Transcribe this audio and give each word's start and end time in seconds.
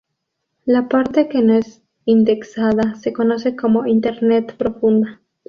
La 0.65 0.89
parte 0.89 1.29
que 1.29 1.43
no 1.43 1.53
es 1.53 1.83
indexada 2.05 2.95
se 2.95 3.13
conoce 3.13 3.55
como 3.55 3.85
Internet 3.85 4.55
profunda. 4.57 5.21